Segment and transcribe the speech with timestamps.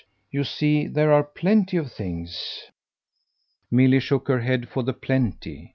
[0.31, 2.71] You see there are plenty of things."
[3.69, 5.69] Milly shook her head for the "plenty."